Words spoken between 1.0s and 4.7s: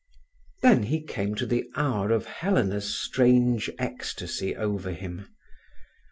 came to the hour of Helena's strange ecstasy